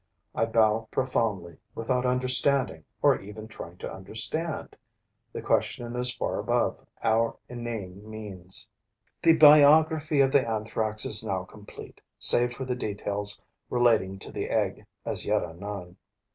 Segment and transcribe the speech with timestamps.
[0.33, 4.75] I bow profoundly, without understanding or even trying to understand.
[5.31, 8.67] The question is far above, our inane means.
[9.21, 14.49] The biography of the Anthrax is now complete, save for the details relating to the
[14.49, 15.97] egg, as yet unknown.